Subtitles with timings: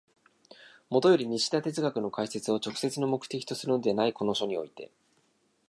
[0.89, 4.89] もとより西田哲学の解説を直接の目的とするのでないこの書において、